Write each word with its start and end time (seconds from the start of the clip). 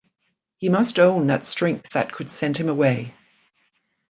He 0.57 0.67
must 0.67 0.97
own 0.99 1.27
that 1.27 1.45
strength 1.45 1.91
that 1.91 2.11
could 2.11 2.31
send 2.31 2.57
him 2.57 2.69
away. 2.69 3.13